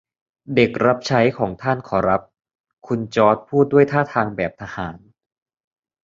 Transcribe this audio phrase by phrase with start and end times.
[0.55, 2.21] เด็กรับใช้ของท่านขอรับ
[2.87, 4.97] คุณจอร์จพูดด้วยท่าทางแบบทหาร